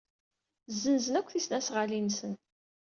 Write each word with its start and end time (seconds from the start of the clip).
Ssenzen 0.73 1.15
akk 1.19 1.29
tisnasɣalin-nsen. 1.29 2.33